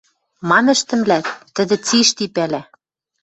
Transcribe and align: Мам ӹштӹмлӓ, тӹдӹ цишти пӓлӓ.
Мам 0.49 0.65
ӹштӹмлӓ, 0.75 1.19
тӹдӹ 1.55 1.77
цишти 1.85 2.25
пӓлӓ. 2.35 2.61